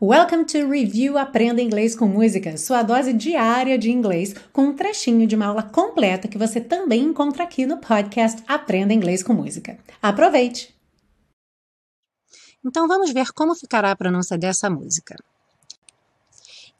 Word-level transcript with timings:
Welcome 0.00 0.44
to 0.44 0.70
Review 0.70 1.18
Aprenda 1.18 1.60
Inglês 1.60 1.96
com 1.96 2.06
Música, 2.06 2.56
sua 2.56 2.84
dose 2.84 3.12
diária 3.12 3.76
de 3.76 3.90
inglês, 3.90 4.32
com 4.52 4.66
um 4.66 4.76
trechinho 4.76 5.26
de 5.26 5.34
uma 5.34 5.46
aula 5.46 5.64
completa 5.64 6.28
que 6.28 6.38
você 6.38 6.60
também 6.60 7.02
encontra 7.02 7.42
aqui 7.42 7.66
no 7.66 7.78
podcast 7.78 8.40
Aprenda 8.46 8.94
Inglês 8.94 9.24
com 9.24 9.32
Música. 9.32 9.76
Aproveite! 10.00 10.72
Então 12.64 12.86
vamos 12.86 13.12
ver 13.12 13.32
como 13.32 13.56
ficará 13.56 13.90
a 13.90 13.96
pronúncia 13.96 14.38
dessa 14.38 14.70
música. 14.70 15.16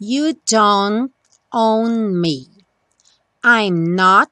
You 0.00 0.34
don't 0.48 1.12
own 1.52 2.20
me. 2.20 2.46
I'm 3.44 3.96
not 3.96 4.30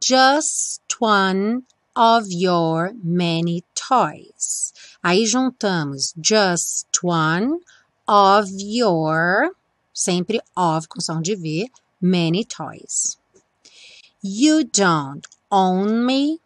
just 0.00 0.80
one 1.00 1.64
of 1.96 2.28
your 2.30 2.92
many 3.02 3.64
toys. 3.74 4.72
Aí 5.02 5.26
juntamos 5.26 6.14
just 6.24 6.86
one 7.02 7.58
of 8.06 8.48
your, 8.50 9.50
sempre 9.92 10.40
of 10.56 10.88
com 10.88 11.00
som 11.00 11.22
de 11.22 11.34
V, 11.34 11.70
many 12.00 12.44
toys. 12.44 13.18
You 14.22 14.64
don't 14.64 15.26
own 15.50 16.04
me. 16.06 16.38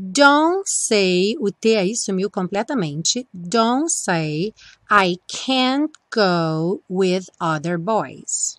Don't 0.00 0.66
say, 0.66 1.36
o 1.38 1.50
T 1.50 1.76
aí 1.76 1.94
sumiu 1.94 2.30
completamente. 2.30 3.26
Don't 3.34 3.90
say, 3.90 4.54
I 4.90 5.18
can't 5.28 5.90
go 6.10 6.80
with 6.88 7.28
other 7.38 7.76
boys. 7.76 8.58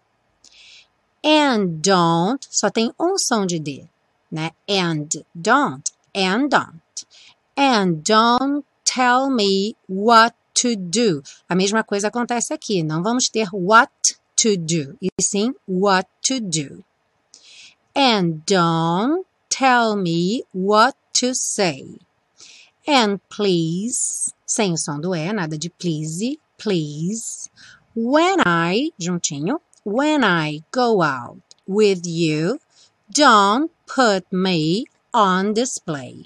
And 1.24 1.82
don't, 1.82 2.48
só 2.52 2.70
tem 2.70 2.92
um 3.00 3.18
som 3.18 3.48
de 3.48 3.60
D, 3.60 3.90
né? 4.32 4.52
And 4.68 5.08
don't, 5.36 5.92
and 6.14 6.50
don't. 6.50 7.06
And 7.58 8.04
don't 8.04 8.64
tell 8.86 9.30
me 9.30 9.76
what 9.88 10.36
to 10.54 10.76
do. 10.76 11.22
A 11.48 11.56
mesma 11.56 11.84
coisa 11.84 12.08
acontece 12.08 12.54
aqui. 12.54 12.84
Não 12.84 13.04
vamos 13.04 13.30
ter 13.30 13.48
what 13.54 13.92
to 14.36 14.58
do, 14.58 14.98
e 15.02 15.10
sim 15.22 15.54
what 15.68 16.10
to 16.22 16.40
do. 16.40 16.84
And 17.96 18.42
don't 18.46 19.26
tell 19.50 19.96
me 19.96 20.44
what 20.54 20.96
to 21.14 21.36
say. 21.36 22.00
And 22.88 23.20
please, 23.30 24.34
sem 24.46 24.74
o 24.74 24.78
som 24.78 25.00
do 25.00 25.14
E, 25.14 25.32
nada 25.32 25.58
de 25.58 25.70
please, 25.70 26.40
please. 26.58 27.50
When 27.94 28.42
I, 28.46 28.92
juntinho, 29.00 29.60
when 29.84 30.24
I 30.24 30.64
go 30.72 31.02
out 31.02 31.42
with 31.68 32.08
you, 32.08 32.60
don't 33.12 33.70
put 33.86 34.26
me 34.32 34.86
on 35.14 35.54
display. 35.54 36.26